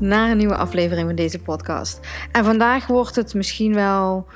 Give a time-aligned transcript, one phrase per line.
[0.00, 2.00] naar een nieuwe aflevering van deze podcast.
[2.32, 4.26] En vandaag wordt het misschien wel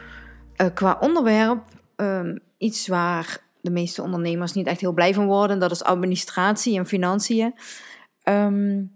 [0.56, 1.62] uh, qua onderwerp
[1.96, 5.58] um, iets waar de meeste ondernemers niet echt heel blij van worden.
[5.58, 7.54] Dat is administratie en financiën.
[8.28, 8.92] Um,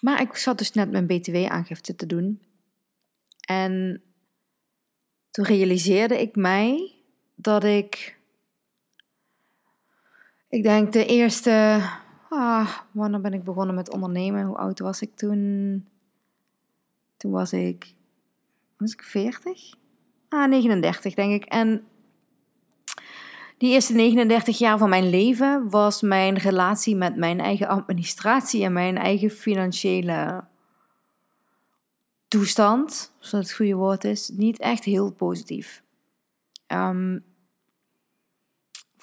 [0.00, 2.42] maar ik zat dus net mijn BTW-aangifte te doen.
[3.46, 4.02] En
[5.30, 6.94] toen realiseerde ik mij
[7.34, 8.18] dat ik,
[10.48, 11.82] ik denk de eerste
[12.28, 14.44] Ah, wanneer ben ik begonnen met ondernemen?
[14.44, 15.84] Hoe oud was ik toen?
[17.16, 17.94] Toen was ik,
[18.76, 19.74] was ik 40?
[20.28, 21.44] Ah, 39 denk ik.
[21.44, 21.84] En
[23.58, 28.72] die eerste 39 jaar van mijn leven was mijn relatie met mijn eigen administratie en
[28.72, 30.44] mijn eigen financiële
[32.28, 35.82] toestand, als dat het goede woord is, niet echt heel positief.
[36.66, 37.24] Um,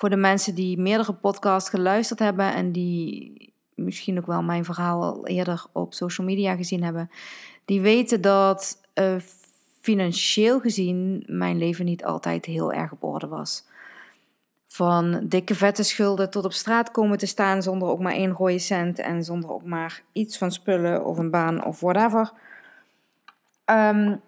[0.04, 5.04] voor de mensen die meerdere podcasts geluisterd hebben en die misschien ook wel mijn verhaal
[5.04, 7.10] al eerder op social media gezien hebben,
[7.66, 9.16] die weten dat uh,
[9.80, 13.66] financieel gezien mijn leven niet altijd heel erg op orde was.
[14.68, 18.60] Van dikke vette schulden tot op straat komen te staan zonder ook maar één rode
[18.60, 22.32] cent en zonder ook maar iets van spullen of een baan of whatever.
[23.66, 24.22] Um,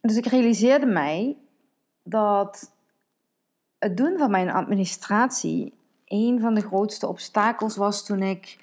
[0.00, 1.36] dus ik realiseerde mij
[2.02, 2.78] dat
[3.80, 5.72] het doen van mijn administratie
[6.06, 8.58] een van de grootste obstakels was toen ik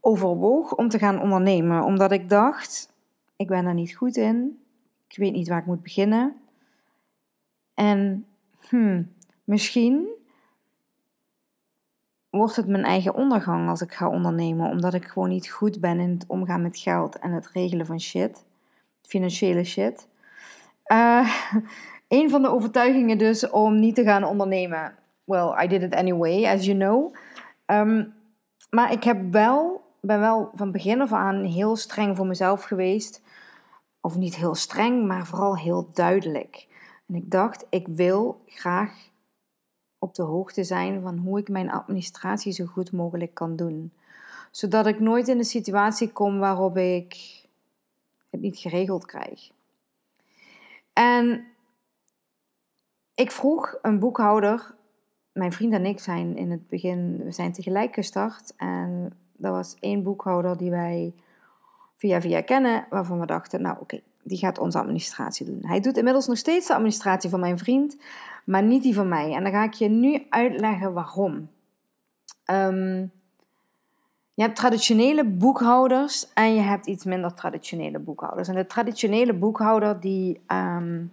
[0.00, 1.82] overwoog om te gaan ondernemen.
[1.82, 2.92] Omdat ik dacht,
[3.36, 4.62] ik ben er niet goed in.
[5.08, 6.36] Ik weet niet waar ik moet beginnen.
[7.74, 8.26] En
[8.68, 9.12] hmm,
[9.44, 10.06] misschien
[12.30, 14.70] wordt het mijn eigen ondergang als ik ga ondernemen.
[14.70, 18.00] Omdat ik gewoon niet goed ben in het omgaan met geld en het regelen van
[18.00, 18.44] shit.
[19.02, 20.08] Financiële shit.
[20.86, 21.34] Uh,
[22.14, 24.94] een van de overtuigingen dus om niet te gaan ondernemen.
[25.24, 27.14] Well, I did it anyway, as you know.
[27.66, 28.14] Um,
[28.70, 33.22] maar ik heb wel, ben wel van begin af aan heel streng voor mezelf geweest.
[34.00, 36.66] Of niet heel streng, maar vooral heel duidelijk.
[37.06, 38.92] En ik dacht, ik wil graag
[39.98, 43.92] op de hoogte zijn van hoe ik mijn administratie zo goed mogelijk kan doen.
[44.50, 47.16] Zodat ik nooit in een situatie kom waarop ik
[48.30, 49.50] het niet geregeld krijg.
[50.92, 51.44] En
[53.14, 54.74] ik vroeg een boekhouder.
[55.32, 58.52] Mijn vriend en ik zijn in het begin, we zijn tegelijk gestart.
[58.56, 61.14] En dat was één boekhouder die wij
[61.96, 65.60] via via kennen, waarvan we dachten, nou oké, die gaat onze administratie doen.
[65.62, 67.96] Hij doet inmiddels nog steeds de administratie van mijn vriend,
[68.44, 69.34] maar niet die van mij.
[69.34, 71.48] En dan ga ik je nu uitleggen waarom.
[72.50, 73.10] Um,
[74.34, 78.48] je hebt traditionele boekhouders en je hebt iets minder traditionele boekhouders.
[78.48, 81.12] En de traditionele boekhouder die um,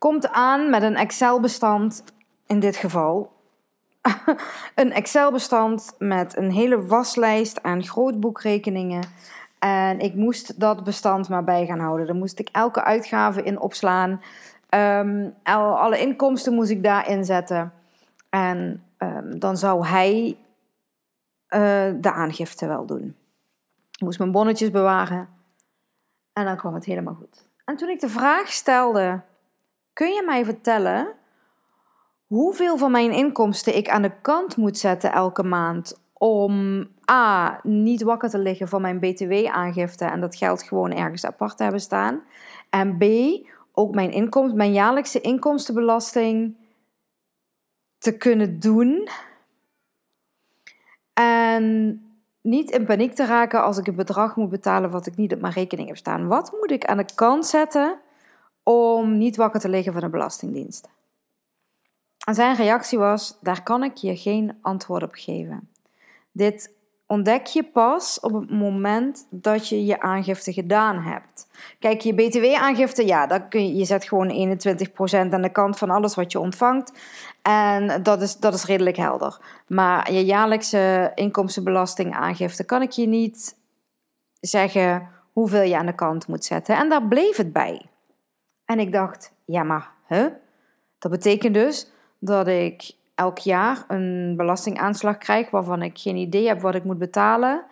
[0.00, 2.04] komt aan met een Excel-bestand,
[2.46, 3.32] in dit geval.
[4.74, 9.04] een Excel-bestand met een hele waslijst aan grootboekrekeningen.
[9.58, 12.06] En ik moest dat bestand maar bij gaan houden.
[12.06, 14.22] Daar moest ik elke uitgave in opslaan.
[14.70, 17.72] Um, alle inkomsten moest ik daarin zetten.
[18.28, 20.36] En um, dan zou hij
[21.48, 23.16] uh, de aangifte wel doen.
[23.92, 25.28] Ik moest mijn bonnetjes bewaren.
[26.32, 27.46] En dan kwam het helemaal goed.
[27.64, 29.20] En toen ik de vraag stelde
[30.00, 31.14] Kun je mij vertellen
[32.26, 37.60] hoeveel van mijn inkomsten ik aan de kant moet zetten elke maand om A.
[37.62, 41.80] niet wakker te liggen van mijn BTW-aangifte en dat geld gewoon ergens apart te hebben
[41.80, 42.22] staan.
[42.70, 43.04] En B.
[43.72, 46.56] ook mijn, inkomsten, mijn jaarlijkse inkomstenbelasting
[47.98, 49.08] te kunnen doen.
[51.12, 52.04] En
[52.40, 55.40] niet in paniek te raken als ik een bedrag moet betalen wat ik niet op
[55.40, 56.26] mijn rekening heb staan.
[56.26, 58.00] Wat moet ik aan de kant zetten
[58.70, 60.88] om niet wakker te liggen van de Belastingdienst.
[62.24, 65.68] En zijn reactie was: daar kan ik je geen antwoord op geven.
[66.32, 66.72] Dit
[67.06, 71.48] ontdek je pas op het moment dat je je aangifte gedaan hebt.
[71.78, 75.90] Kijk, je BTW-aangifte, ja, dat kun je, je zet gewoon 21% aan de kant van
[75.90, 76.92] alles wat je ontvangt.
[77.42, 79.40] En dat is, dat is redelijk helder.
[79.66, 83.56] Maar je jaarlijkse inkomstenbelastingaangifte kan ik je niet
[84.40, 86.76] zeggen hoeveel je aan de kant moet zetten.
[86.76, 87.89] En daar bleef het bij.
[88.70, 90.28] En ik dacht, ja maar, hè?
[90.98, 96.60] Dat betekent dus dat ik elk jaar een belastingaanslag krijg waarvan ik geen idee heb
[96.60, 97.64] wat ik moet betalen.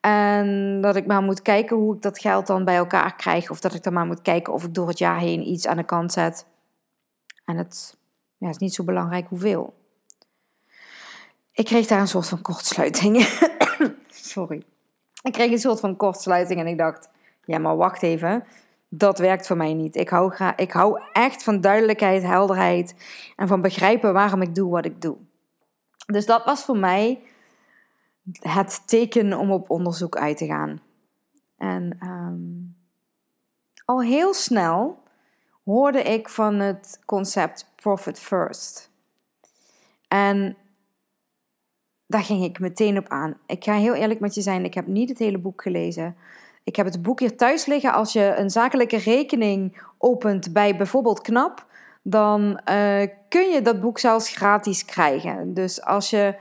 [0.00, 3.50] En dat ik maar moet kijken hoe ik dat geld dan bij elkaar krijg.
[3.50, 5.76] Of dat ik dan maar moet kijken of ik door het jaar heen iets aan
[5.76, 6.46] de kant zet.
[7.44, 7.96] En het
[8.36, 9.74] ja, is niet zo belangrijk hoeveel.
[11.52, 13.16] Ik kreeg daar een soort van kortsluiting.
[14.34, 14.62] Sorry.
[15.22, 17.08] Ik kreeg een soort van kortsluiting en ik dacht,
[17.44, 18.44] ja maar wacht even.
[18.88, 19.96] Dat werkt voor mij niet.
[19.96, 22.94] Ik hou, ik hou echt van duidelijkheid, helderheid
[23.36, 25.16] en van begrijpen waarom ik doe wat ik doe.
[26.06, 27.22] Dus dat was voor mij
[28.40, 30.80] het teken om op onderzoek uit te gaan.
[31.56, 32.76] En um,
[33.84, 35.02] al heel snel
[35.64, 38.90] hoorde ik van het concept Profit First.
[40.08, 40.56] En
[42.06, 43.36] daar ging ik meteen op aan.
[43.46, 46.16] Ik ga heel eerlijk met je zijn, ik heb niet het hele boek gelezen.
[46.68, 47.92] Ik heb het boek hier thuis liggen.
[47.92, 51.66] Als je een zakelijke rekening opent bij bijvoorbeeld KNAP,
[52.02, 55.54] dan uh, kun je dat boek zelfs gratis krijgen.
[55.54, 56.34] Dus als je,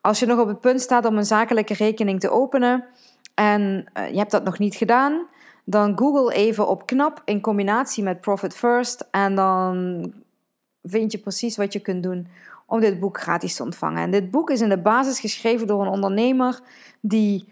[0.00, 2.84] als je nog op het punt staat om een zakelijke rekening te openen
[3.34, 5.26] en uh, je hebt dat nog niet gedaan,
[5.64, 10.04] dan Google even op KNAP in combinatie met Profit First en dan
[10.82, 12.28] vind je precies wat je kunt doen
[12.66, 14.02] om dit boek gratis te ontvangen.
[14.02, 16.60] En dit boek is in de basis geschreven door een ondernemer
[17.00, 17.48] die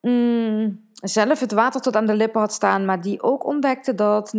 [0.00, 4.34] mm, zelf het water tot aan de lippen had staan, maar die ook ontdekte dat
[4.36, 4.38] 90%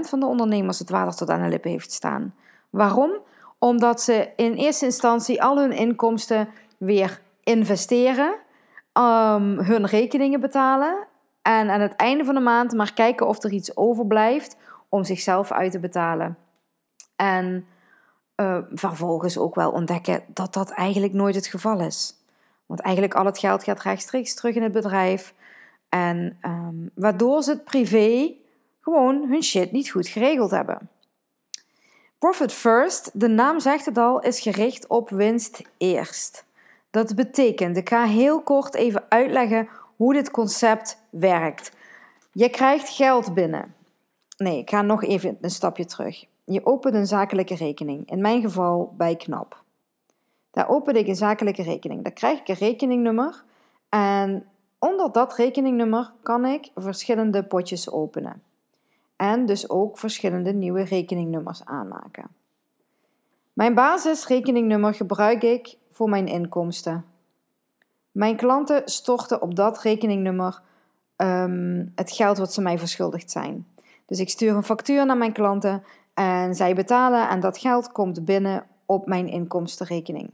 [0.00, 2.34] van de ondernemers het water tot aan de lippen heeft staan.
[2.70, 3.10] Waarom?
[3.58, 6.48] Omdat ze in eerste instantie al hun inkomsten
[6.78, 8.34] weer investeren,
[8.92, 11.06] um, hun rekeningen betalen
[11.42, 14.56] en aan het einde van de maand maar kijken of er iets overblijft
[14.88, 16.38] om zichzelf uit te betalen.
[17.16, 17.66] En
[18.36, 22.14] uh, vervolgens ook wel ontdekken dat dat eigenlijk nooit het geval is.
[22.66, 25.34] Want eigenlijk al het geld gaat rechtstreeks terug in het bedrijf.
[25.90, 28.34] En um, waardoor ze het privé
[28.80, 30.88] gewoon hun shit niet goed geregeld hebben.
[32.18, 36.44] Profit First, de naam zegt het al, is gericht op winst eerst.
[36.90, 41.72] Dat betekent, ik ga heel kort even uitleggen hoe dit concept werkt.
[42.32, 43.74] Je krijgt geld binnen.
[44.36, 46.24] Nee, ik ga nog even een stapje terug.
[46.44, 49.62] Je opent een zakelijke rekening, in mijn geval bij KNAP.
[50.50, 52.02] Daar open ik een zakelijke rekening.
[52.02, 53.44] Daar krijg ik een rekeningnummer
[53.88, 54.46] en
[54.80, 58.42] onder dat rekeningnummer kan ik verschillende potjes openen.
[59.16, 62.28] En dus ook verschillende nieuwe rekeningnummers aanmaken.
[63.52, 67.04] Mijn basisrekeningnummer gebruik ik voor mijn inkomsten.
[68.12, 70.60] Mijn klanten storten op dat rekeningnummer
[71.16, 73.66] um, het geld wat ze mij verschuldigd zijn.
[74.06, 75.82] Dus ik stuur een factuur naar mijn klanten
[76.14, 80.30] en zij betalen en dat geld komt binnen op mijn inkomstenrekening.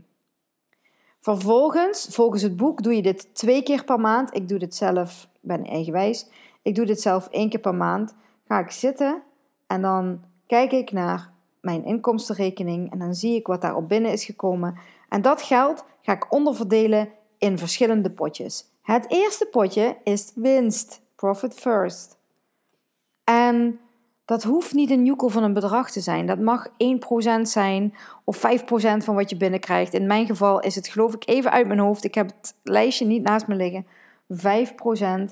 [1.27, 4.35] Vervolgens, volgens het boek, doe je dit twee keer per maand.
[4.35, 6.27] Ik doe dit zelf, ik ben eigenwijs.
[6.63, 8.15] Ik doe dit zelf één keer per maand.
[8.49, 9.23] Ga ik zitten
[9.67, 11.31] en dan kijk ik naar
[11.61, 14.79] mijn inkomstenrekening en dan zie ik wat daarop binnen is gekomen.
[15.09, 17.09] En dat geld ga ik onderverdelen
[17.39, 18.65] in verschillende potjes.
[18.83, 22.19] Het eerste potje is winst, profit first.
[23.25, 23.81] En
[24.27, 26.27] dat hoeft niet een joekel van een bedrag te zijn.
[26.27, 26.73] Dat mag 1%
[27.43, 27.95] zijn
[28.25, 28.41] of 5%
[28.97, 29.95] van wat je binnenkrijgt.
[29.95, 32.05] In mijn geval is het, geloof ik, even uit mijn hoofd.
[32.05, 33.87] Ik heb het lijstje niet naast me liggen.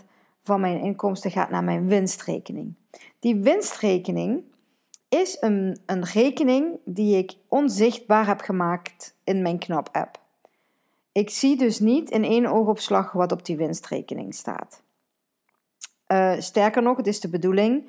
[0.00, 0.04] 5%
[0.42, 2.74] van mijn inkomsten gaat naar mijn winstrekening.
[3.18, 4.42] Die winstrekening
[5.08, 10.20] is een, een rekening die ik onzichtbaar heb gemaakt in mijn KNAP-app.
[11.12, 14.82] Ik zie dus niet in één oogopslag wat op die winstrekening staat.
[16.08, 17.84] Uh, sterker nog, het is de bedoeling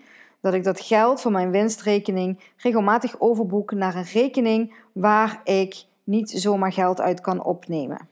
[0.45, 6.29] dat ik dat geld van mijn winstrekening regelmatig overboek naar een rekening waar ik niet
[6.29, 8.07] zomaar geld uit kan opnemen.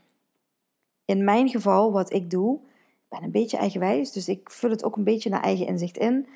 [1.06, 4.84] In mijn geval, wat ik doe, ik ben een beetje eigenwijs, dus ik vul het
[4.84, 6.28] ook een beetje naar eigen inzicht in.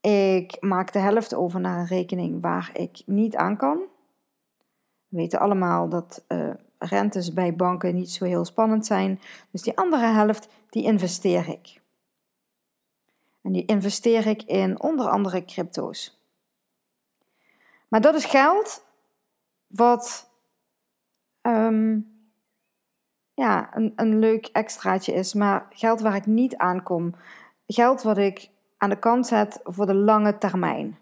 [0.00, 3.78] Ik maak de helft over naar een rekening waar ik niet aan kan.
[5.08, 9.20] We weten allemaal dat uh, rentes bij banken niet zo heel spannend zijn.
[9.50, 11.80] Dus die andere helft, die investeer ik.
[13.46, 16.20] En die investeer ik in onder andere crypto's.
[17.88, 18.84] Maar dat is geld
[19.66, 20.30] wat
[21.42, 22.10] um,
[23.34, 27.14] ja, een, een leuk extraatje is, maar geld waar ik niet aankom.
[27.66, 30.98] Geld wat ik aan de kant zet voor de lange termijn.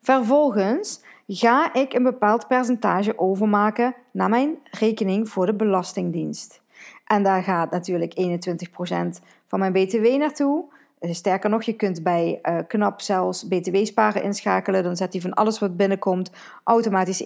[0.00, 6.60] Vervolgens ga ik een bepaald percentage overmaken naar mijn rekening voor de Belastingdienst.
[7.06, 8.42] En daar gaat natuurlijk
[9.20, 10.80] 21% van mijn BTW naartoe.
[11.02, 14.82] Eh, sterker nog, je kunt bij uh, KNAP zelfs BTW-sparen inschakelen.
[14.82, 16.30] Dan zet hij van alles wat binnenkomt
[16.64, 17.22] automatisch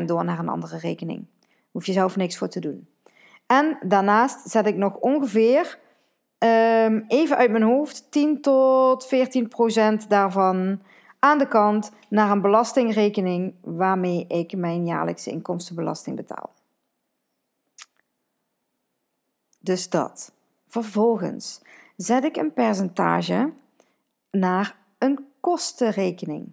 [0.00, 1.26] 21% door naar een andere rekening.
[1.70, 2.88] Hoef je zelf niks voor te doen.
[3.46, 5.78] En daarnaast zet ik nog ongeveer,
[6.38, 10.80] um, even uit mijn hoofd, 10 tot 14% daarvan
[11.18, 16.50] aan de kant naar een belastingrekening waarmee ik mijn jaarlijkse inkomstenbelasting betaal.
[19.58, 20.32] Dus dat.
[20.68, 21.60] Vervolgens
[22.02, 23.52] zet ik een percentage
[24.30, 26.52] naar een kostenrekening.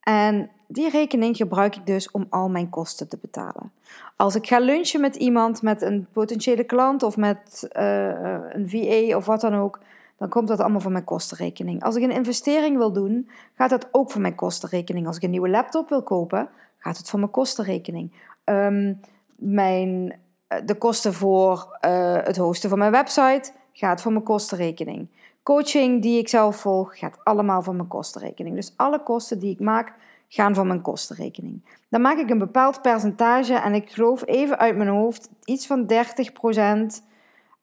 [0.00, 3.72] En die rekening gebruik ik dus om al mijn kosten te betalen.
[4.16, 8.08] Als ik ga lunchen met iemand, met een potentiële klant of met uh,
[8.52, 9.80] een VA of wat dan ook,
[10.16, 11.82] dan komt dat allemaal van mijn kostenrekening.
[11.82, 15.06] Als ik een investering wil doen, gaat dat ook van mijn kostenrekening.
[15.06, 18.12] Als ik een nieuwe laptop wil kopen, gaat het van mijn kostenrekening.
[18.44, 19.00] Um,
[19.36, 20.18] mijn, eh,
[20.64, 25.08] de kosten voor uh, het hosten van mijn website gaat van mijn kostenrekening.
[25.42, 28.56] Coaching die ik zelf volg, gaat allemaal van mijn kostenrekening.
[28.56, 29.92] Dus alle kosten die ik maak,
[30.28, 31.64] gaan van mijn kostenrekening.
[31.88, 35.86] Dan maak ik een bepaald percentage en ik geloof even uit mijn hoofd, iets van
[35.86, 35.92] 30%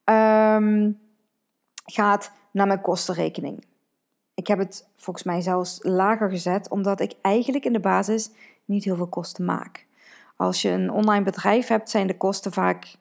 [0.05, 0.99] um,
[1.85, 3.65] gaat naar mijn kostenrekening.
[4.33, 8.31] Ik heb het volgens mij zelfs lager gezet, omdat ik eigenlijk in de basis
[8.65, 9.85] niet heel veel kosten maak.
[10.43, 12.95] Als je een online bedrijf hebt, zijn de kosten vaak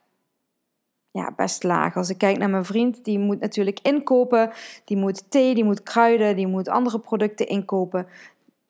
[1.10, 1.96] ja, best laag.
[1.96, 4.52] Als ik kijk naar mijn vriend, die moet natuurlijk inkopen.
[4.84, 8.06] Die moet thee, die moet kruiden, die moet andere producten inkopen.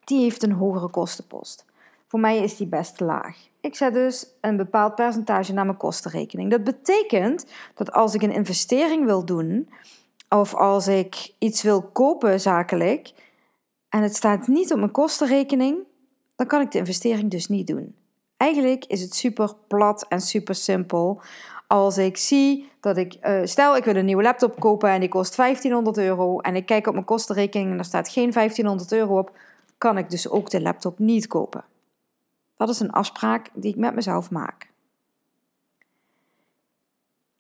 [0.05, 1.65] Die heeft een hogere kostenpost.
[2.07, 3.37] Voor mij is die best laag.
[3.61, 6.51] Ik zet dus een bepaald percentage naar mijn kostenrekening.
[6.51, 9.69] Dat betekent dat als ik een investering wil doen,
[10.29, 13.13] of als ik iets wil kopen zakelijk,
[13.89, 15.79] en het staat niet op mijn kostenrekening,
[16.37, 17.95] dan kan ik de investering dus niet doen.
[18.43, 21.21] Eigenlijk is het super plat en super simpel.
[21.67, 25.09] Als ik zie dat ik, uh, stel ik wil een nieuwe laptop kopen en die
[25.09, 29.19] kost 1500 euro en ik kijk op mijn kostenrekening en er staat geen 1500 euro
[29.19, 29.39] op,
[29.79, 31.65] kan ik dus ook de laptop niet kopen.
[32.57, 34.71] Dat is een afspraak die ik met mezelf maak.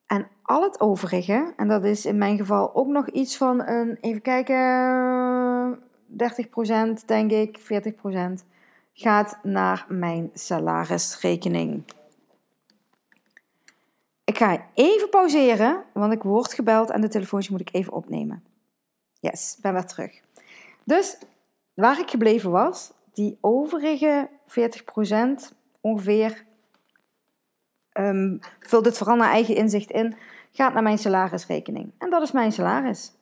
[0.07, 3.99] En al het overige, en dat is in mijn geval ook nog iets van een,
[4.01, 5.79] even kijken,
[7.01, 8.45] 30% denk ik, 40%,
[8.93, 11.85] gaat naar mijn salarisrekening.
[14.25, 18.45] Ik ga even pauzeren, want ik word gebeld en de telefoontje moet ik even opnemen.
[19.21, 20.21] Yes, ben weer terug.
[20.85, 21.19] Dus
[21.75, 26.45] waar ik gebleven was, die overige 40% ongeveer,
[27.93, 30.17] um, vul dit vooral naar eigen inzicht in,
[30.53, 31.93] gaat naar mijn salarisrekening.
[31.99, 33.13] En dat is mijn salaris.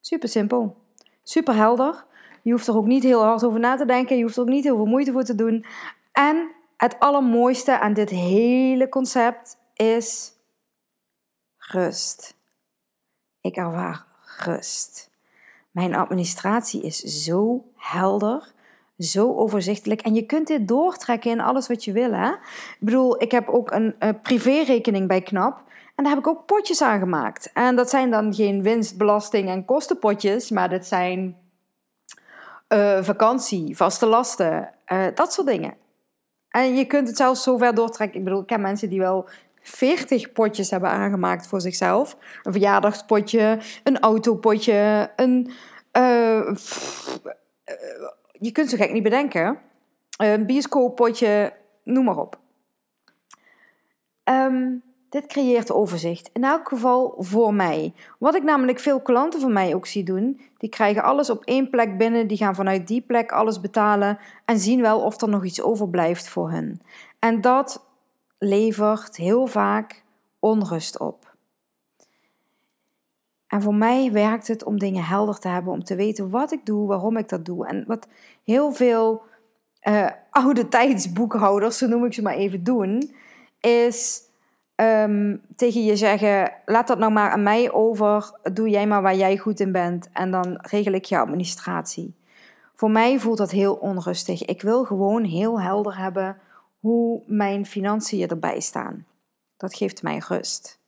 [0.00, 0.76] Super simpel.
[1.22, 2.04] Super helder.
[2.42, 4.16] Je hoeft er ook niet heel hard over na te denken.
[4.16, 5.64] Je hoeft er ook niet heel veel moeite voor te doen.
[6.12, 10.32] En het allermooiste aan dit hele concept is
[11.56, 12.36] rust.
[13.40, 14.04] Ik ervaar
[14.44, 15.10] rust.
[15.70, 18.52] Mijn administratie is zo helder,
[18.98, 20.00] zo overzichtelijk.
[20.00, 22.12] En je kunt dit doortrekken in alles wat je wil.
[22.12, 22.30] Hè?
[22.30, 25.62] Ik bedoel, ik heb ook een, een privérekening bij KNAP.
[25.94, 27.50] En daar heb ik ook potjes aan gemaakt.
[27.52, 31.36] En dat zijn dan geen winstbelasting en kostenpotjes, maar dat zijn
[32.68, 35.74] uh, vakantie, vaste lasten, uh, dat soort dingen.
[36.48, 38.18] En je kunt het zelfs zo ver doortrekken.
[38.18, 39.28] Ik bedoel, ik ken mensen die wel
[39.62, 42.16] 40 potjes hebben aangemaakt voor zichzelf.
[42.42, 45.50] Een verjaardagspotje, een autopotje, een.
[45.92, 46.54] Uh,
[48.32, 49.58] je kunt zo gek niet bedenken.
[50.16, 51.52] Een bioscooppotje,
[51.84, 52.38] noem maar op.
[54.24, 56.30] Um, dit creëert overzicht.
[56.32, 57.94] In elk geval voor mij.
[58.18, 61.70] Wat ik namelijk veel klanten van mij ook zie doen, die krijgen alles op één
[61.70, 65.44] plek binnen, die gaan vanuit die plek alles betalen en zien wel of er nog
[65.44, 66.80] iets overblijft voor hun.
[67.18, 67.84] En dat
[68.38, 70.04] levert heel vaak
[70.38, 71.26] onrust op.
[73.46, 76.66] En voor mij werkt het om dingen helder te hebben, om te weten wat ik
[76.66, 77.66] doe, waarom ik dat doe.
[77.66, 78.08] En wat
[78.44, 79.22] heel veel
[79.82, 83.14] uh, oude tijdsboekhouders, zo noem ik ze maar even, doen,
[83.60, 84.22] is
[84.80, 89.16] um, tegen je zeggen: laat dat nou maar aan mij over, doe jij maar waar
[89.16, 92.16] jij goed in bent en dan regel ik je administratie.
[92.74, 94.44] Voor mij voelt dat heel onrustig.
[94.44, 96.36] Ik wil gewoon heel helder hebben
[96.80, 99.06] hoe mijn financiën erbij staan.
[99.56, 100.78] Dat geeft mij rust.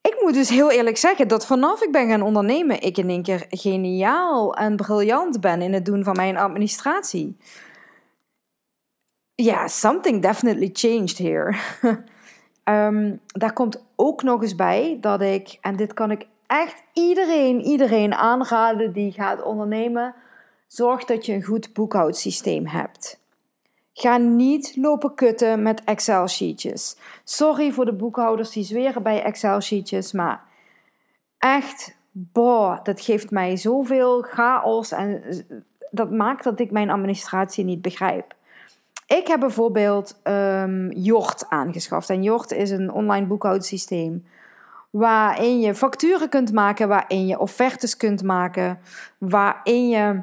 [0.00, 3.22] Ik moet dus heel eerlijk zeggen dat vanaf ik ben gaan ondernemen, ik in één
[3.22, 7.36] keer geniaal en briljant ben in het doen van mijn administratie.
[9.36, 11.56] Ja, something definitely changed here.
[12.64, 17.60] um, daar komt ook nog eens bij dat ik, en dit kan ik echt iedereen,
[17.60, 20.14] iedereen aanraden die gaat ondernemen,
[20.66, 23.22] zorg dat je een goed boekhoudsysteem hebt.
[23.92, 26.96] Ga niet lopen kutten met Excel-sheetjes.
[27.24, 30.42] Sorry voor de boekhouders die zweren bij Excel-sheetjes, maar
[31.38, 35.22] echt, boah, dat geeft mij zoveel chaos en
[35.90, 38.34] dat maakt dat ik mijn administratie niet begrijp.
[39.06, 42.10] Ik heb bijvoorbeeld um, Jort aangeschaft.
[42.10, 44.24] En Jort is een online boekhoudsysteem
[44.94, 48.78] waarin je facturen kunt maken, waarin je offertes kunt maken,
[49.18, 50.20] waarin je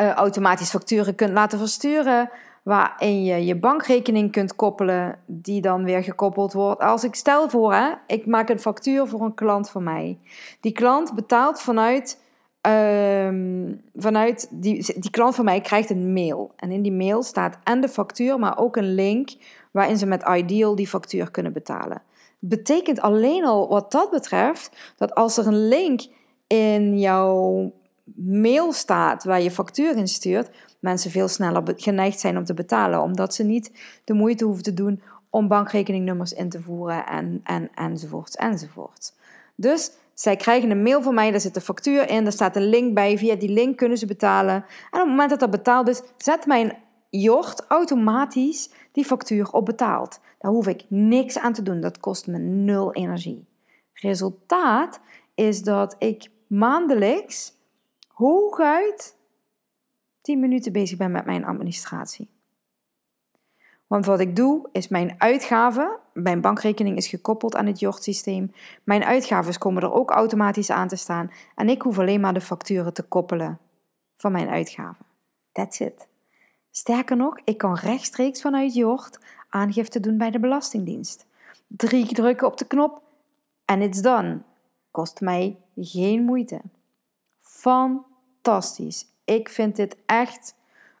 [0.00, 2.30] uh, automatisch facturen kunt laten versturen,
[2.62, 6.80] waarin je je bankrekening kunt koppelen, die dan weer gekoppeld wordt.
[6.80, 10.18] Als ik stel voor, hè, ik maak een factuur voor een klant van mij.
[10.60, 12.20] Die klant betaalt vanuit,
[12.60, 16.52] ehm, vanuit die, die klant van mij krijgt een mail.
[16.56, 19.30] En in die mail staat en de factuur, maar ook een link
[19.70, 22.02] waarin ze met Ideal die factuur kunnen betalen.
[22.38, 26.06] Betekent alleen al wat dat betreft dat als er een link
[26.46, 27.72] in jouw
[28.16, 30.50] mail staat waar je factuur in stuurt,
[30.80, 33.72] mensen veel sneller geneigd zijn om te betalen, omdat ze niet
[34.04, 39.14] de moeite hoeven te doen om bankrekeningnummers in te voeren en, en, enzovoorts enzovoorts.
[39.54, 42.68] Dus zij krijgen een mail van mij, daar zit de factuur in, daar staat een
[42.68, 43.18] link bij.
[43.18, 44.54] Via die link kunnen ze betalen.
[44.54, 46.76] En op het moment dat dat betaald is, zet mijn
[47.10, 50.20] Jort automatisch die factuur op betaald.
[50.38, 51.80] Daar hoef ik niks aan te doen.
[51.80, 53.46] Dat kost me nul energie.
[53.92, 55.00] Resultaat
[55.34, 57.52] is dat ik maandelijks
[58.08, 59.16] hooguit
[60.20, 62.30] 10 minuten bezig ben met mijn administratie.
[63.86, 68.52] Want wat ik doe, is mijn uitgaven, mijn bankrekening is gekoppeld aan het Jort-systeem.
[68.84, 71.30] Mijn uitgaven komen er ook automatisch aan te staan.
[71.54, 73.58] En ik hoef alleen maar de facturen te koppelen
[74.16, 75.06] van mijn uitgaven.
[75.52, 76.08] That's it.
[76.70, 81.26] Sterker nog, ik kan rechtstreeks vanuit Jort aangifte doen bij de Belastingdienst.
[81.66, 83.02] Drie drukken op de knop
[83.64, 84.42] en it's done.
[84.90, 86.60] Kost mij geen moeite.
[87.40, 89.06] Fantastisch.
[89.24, 90.54] Ik vind dit echt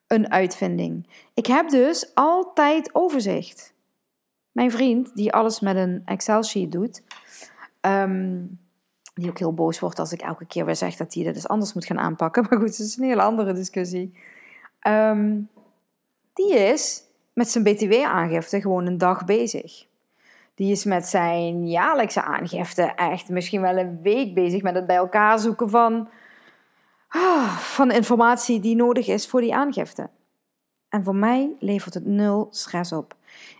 [0.06, 1.08] een uitvinding.
[1.34, 3.76] Ik heb dus altijd overzicht.
[4.52, 7.02] Mijn vriend, die alles met een Excel-sheet doet,
[7.80, 8.42] ehm,
[9.14, 11.48] die ook heel boos wordt als ik elke keer weer zeg dat hij dat dus
[11.48, 12.42] anders moet gaan aanpakken.
[12.48, 14.18] Maar goed, dat is een hele andere discussie.
[14.80, 15.40] Ehm,
[16.32, 17.02] die is
[17.32, 19.86] met zijn BTW-aangifte gewoon een dag bezig.
[20.54, 24.96] Die is met zijn jaarlijkse aangifte echt misschien wel een week bezig met het bij
[24.96, 26.08] elkaar zoeken van
[27.08, 30.08] Ah, van informatie die nodig is voor die aangifte.
[30.88, 33.14] En voor mij levert het nul stress op.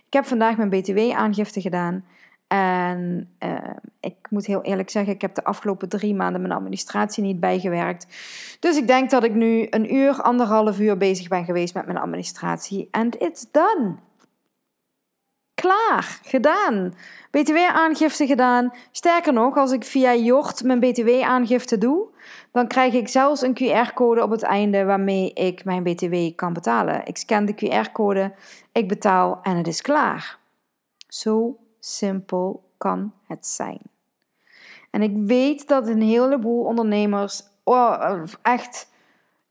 [0.05, 2.03] Ik heb vandaag mijn BTW-aangifte gedaan.
[2.47, 3.57] En uh,
[3.99, 8.07] ik moet heel eerlijk zeggen, ik heb de afgelopen drie maanden mijn administratie niet bijgewerkt.
[8.59, 11.97] Dus ik denk dat ik nu een uur, anderhalf uur bezig ben geweest met mijn
[11.97, 12.87] administratie.
[12.91, 13.95] And it's done.
[15.59, 16.93] Klaar, gedaan.
[17.31, 18.73] BTW-aangifte gedaan.
[18.91, 22.07] Sterker nog, als ik via Jort mijn BTW-aangifte doe,
[22.51, 27.05] dan krijg ik zelfs een QR-code op het einde waarmee ik mijn BTW kan betalen.
[27.05, 28.33] Ik scan de QR-code,
[28.71, 30.37] ik betaal en het is klaar.
[31.07, 33.81] Zo simpel kan het zijn.
[34.89, 38.88] En ik weet dat een heleboel ondernemers oh, echt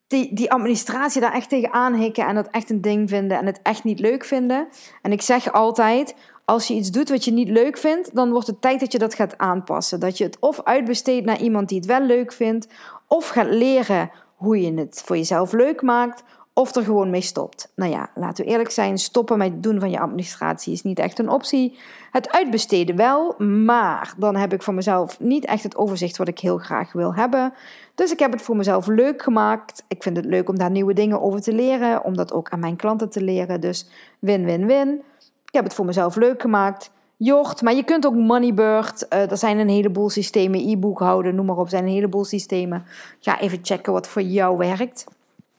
[0.09, 3.61] die, die administratie daar echt tegen aanhikken en dat echt een ding vinden en het
[3.63, 4.69] echt niet leuk vinden.
[5.03, 8.47] En ik zeg altijd, als je iets doet wat je niet leuk vindt, dan wordt
[8.47, 10.01] het tijd dat je dat gaat aanpassen.
[10.01, 12.69] Dat je het of uitbesteedt naar iemand die het wel leuk vindt,
[13.07, 16.23] of gaat leren hoe je het voor jezelf leuk maakt,
[16.59, 17.73] of er gewoon mee stopt.
[17.75, 20.99] Nou ja, laten we eerlijk zijn, stoppen met het doen van je administratie is niet
[20.99, 21.79] echt een optie.
[22.11, 26.39] Het uitbesteden wel, maar dan heb ik voor mezelf niet echt het overzicht wat ik
[26.39, 27.53] heel graag wil hebben.
[27.95, 29.85] Dus ik heb het voor mezelf leuk gemaakt.
[29.89, 32.61] Ik vind het leuk om daar nieuwe dingen over te leren, om dat ook aan
[32.61, 33.61] mijn klanten te leren.
[33.61, 35.03] Dus win-win-win.
[35.45, 36.91] Ik heb het voor mezelf leuk gemaakt.
[37.17, 39.07] Jort, maar je kunt ook Moneybird.
[39.13, 41.65] Uh, er zijn een heleboel systemen, e-boekhouden, noem maar op.
[41.65, 42.85] Er zijn een heleboel systemen.
[43.21, 45.05] Ga even checken wat voor jou werkt.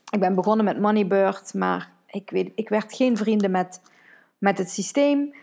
[0.10, 3.82] Ik ben begonnen met Moneybird, maar ik, weet, ik werd geen vrienden met,
[4.38, 5.34] met het systeem.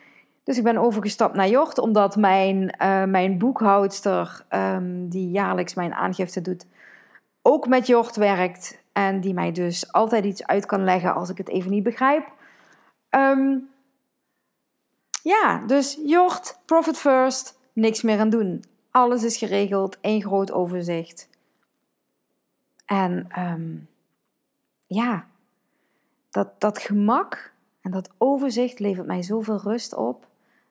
[0.45, 5.95] Dus ik ben overgestapt naar Jort, omdat mijn, uh, mijn boekhoudster, um, die jaarlijks mijn
[5.95, 6.67] aangifte doet,
[7.43, 8.85] ook met Jort werkt.
[8.93, 12.33] En die mij dus altijd iets uit kan leggen als ik het even niet begrijp.
[13.11, 13.69] Um,
[15.23, 18.65] ja, dus Jort, profit first, niks meer aan doen.
[18.91, 21.29] Alles is geregeld, één groot overzicht.
[22.85, 23.89] En um,
[24.87, 25.27] ja,
[26.31, 30.27] dat, dat gemak en dat overzicht levert mij zoveel rust op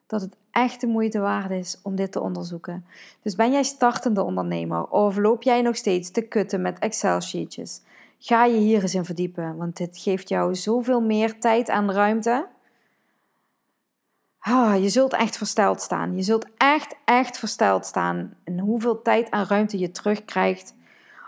[0.06, 2.86] dat het echt de moeite waard is om dit te onderzoeken.
[3.22, 7.80] Dus ben jij startende ondernemer of loop jij nog steeds te kutten met Excel-sheetjes?
[8.18, 12.46] Ga je hier eens in verdiepen, want dit geeft jou zoveel meer tijd en ruimte.
[14.38, 16.16] Ah, je zult echt versteld staan.
[16.16, 20.74] Je zult echt, echt versteld staan in hoeveel tijd en ruimte je terugkrijgt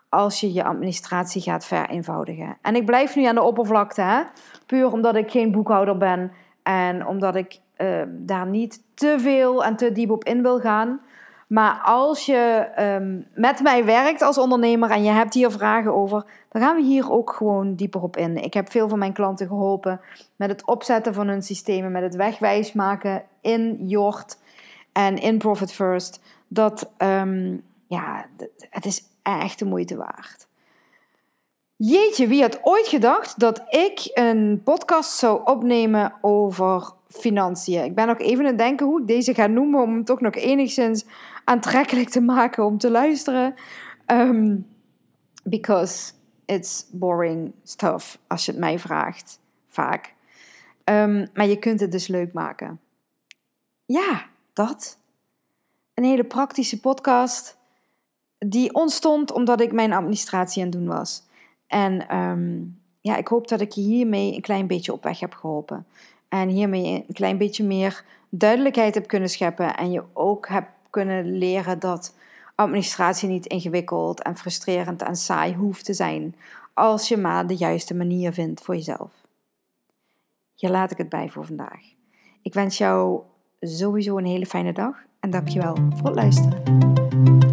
[0.09, 2.57] als je je administratie gaat vereenvoudigen.
[2.63, 4.23] En ik blijf nu aan de oppervlakte, hè?
[4.67, 9.77] puur omdat ik geen boekhouder ben en omdat ik uh, daar niet te veel en
[9.77, 11.01] te diep op in wil gaan.
[11.49, 16.25] Maar als je um, met mij werkt als ondernemer en je hebt hier vragen over,
[16.49, 18.37] dan gaan we hier ook gewoon dieper op in.
[18.37, 20.01] Ik heb veel van mijn klanten geholpen
[20.37, 24.39] met het opzetten van hun systemen, met het wegwijs maken in Jort
[24.93, 26.21] en in Profit First.
[26.49, 28.27] Dat, um, ja,
[28.71, 30.47] het is echt de moeite waard.
[31.77, 37.85] Jeetje, wie had ooit gedacht dat ik een podcast zou opnemen over financiën?
[37.85, 40.21] Ik ben nog even aan het denken hoe ik deze ga noemen om hem toch
[40.21, 41.05] nog enigszins
[41.45, 43.55] aantrekkelijk te maken om te luisteren.
[44.07, 44.67] Um,
[45.45, 46.13] because
[46.45, 50.15] it's boring stuff, als je het mij vraagt, vaak.
[50.85, 52.81] Um, maar je kunt het dus leuk maken.
[53.85, 54.99] Ja, dat.
[55.95, 57.58] Een hele praktische podcast
[58.39, 61.23] die ontstond omdat ik mijn administratie aan het doen was.
[61.67, 65.35] En um, ja, ik hoop dat ik je hiermee een klein beetje op weg heb
[65.35, 65.87] geholpen.
[66.29, 69.77] En hiermee een klein beetje meer duidelijkheid heb kunnen scheppen.
[69.77, 72.15] En je ook hebt kunnen leren dat
[72.55, 76.35] administratie niet ingewikkeld en frustrerend en saai hoeft te zijn.
[76.75, 79.11] Als je maar de juiste manier vindt voor jezelf.
[80.55, 81.81] Hier laat ik het bij voor vandaag.
[82.43, 83.21] Ik wens jou
[83.61, 87.48] sowieso een hele fijne dag en dankjewel voor het luisteren.